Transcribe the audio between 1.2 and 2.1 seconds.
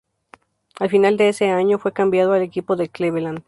ese año fue